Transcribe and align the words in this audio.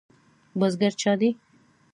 بزګر 0.59 0.93
پاچا 0.95 1.13
دی؟ 1.19 1.29